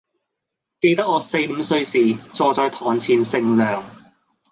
[0.79, 3.83] 記得我四五歲時，坐在堂前乘涼，